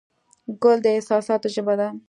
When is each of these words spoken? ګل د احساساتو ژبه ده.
ګل 0.63 0.77
د 0.83 0.85
احساساتو 0.95 1.47
ژبه 1.55 1.73
ده. 1.79 1.87